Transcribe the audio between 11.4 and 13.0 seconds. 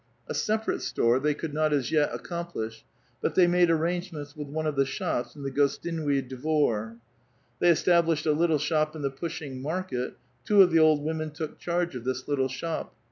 charge of this little shop.